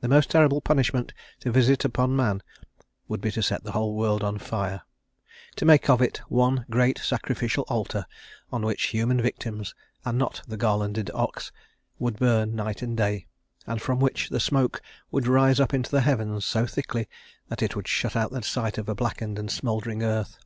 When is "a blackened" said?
18.88-19.36